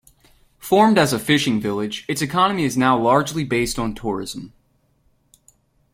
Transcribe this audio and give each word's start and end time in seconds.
Formed 0.57 0.97
as 0.97 1.13
a 1.13 1.19
fishing 1.19 1.61
village, 1.61 2.05
its 2.09 2.23
economy 2.23 2.63
is 2.63 2.75
now 2.75 2.97
largely 2.97 3.43
based 3.43 3.77
on 3.77 3.93
tourism. 3.93 4.51